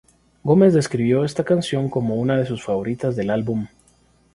Gómez 0.43 0.73
describió 0.73 1.23
está 1.23 1.43
canción 1.43 1.87
como 1.87 2.15
una 2.15 2.35
de 2.35 2.47
sus 2.47 2.63
favoritas 2.63 3.15
del 3.15 3.29
álbum. 3.29 3.67